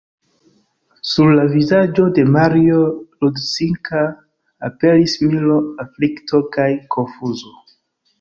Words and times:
Sur 1.09 1.27
la 1.39 1.41
vizaĝo 1.49 2.05
de 2.15 2.23
Mario 2.35 2.79
Rudzinska 3.25 4.01
aperis 4.69 5.15
miro, 5.27 5.59
aflikto 5.85 6.41
kaj 6.57 6.67
konfuzo. 6.97 7.53